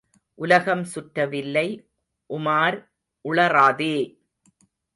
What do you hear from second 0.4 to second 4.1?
உலகம் சுற்றவில்லை உமார், உளறாதே!